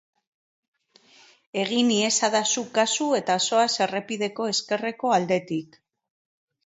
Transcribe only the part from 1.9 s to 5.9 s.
iezadazu kasu eta zoaz errepideko ezkerreko aldetik.